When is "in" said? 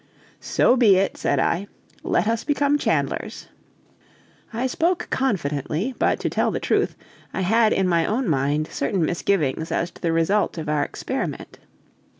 7.71-7.87